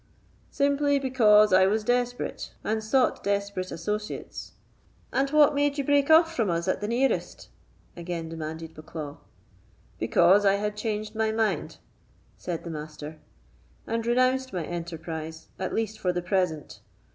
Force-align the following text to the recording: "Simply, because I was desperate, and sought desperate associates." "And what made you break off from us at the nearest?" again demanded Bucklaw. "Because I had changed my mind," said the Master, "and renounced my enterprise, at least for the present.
"Simply, 0.49 0.97
because 0.97 1.53
I 1.53 1.67
was 1.67 1.83
desperate, 1.83 2.55
and 2.63 2.83
sought 2.83 3.23
desperate 3.23 3.71
associates." 3.71 4.53
"And 5.13 5.29
what 5.29 5.53
made 5.53 5.77
you 5.77 5.83
break 5.83 6.09
off 6.09 6.35
from 6.35 6.49
us 6.49 6.67
at 6.67 6.81
the 6.81 6.87
nearest?" 6.87 7.49
again 7.95 8.27
demanded 8.27 8.73
Bucklaw. 8.73 9.17
"Because 9.99 10.43
I 10.43 10.55
had 10.55 10.75
changed 10.75 11.13
my 11.13 11.31
mind," 11.31 11.77
said 12.35 12.63
the 12.63 12.71
Master, 12.71 13.19
"and 13.85 14.03
renounced 14.03 14.51
my 14.53 14.63
enterprise, 14.65 15.49
at 15.59 15.71
least 15.71 15.99
for 15.99 16.11
the 16.11 16.23
present. 16.23 16.79